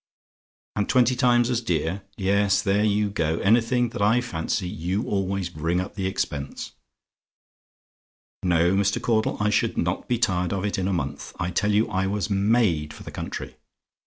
[0.75, 2.01] "AND TWENTY TIMES AS DEAR?
[2.17, 3.37] "Yes; there you go!
[3.41, 6.71] Anything that I fancy, you always bring up the expense.
[8.41, 8.99] "No, Mr.
[8.99, 11.35] Caudle, I should not be tired of it in a month.
[11.39, 13.57] I tell you I was made for the country.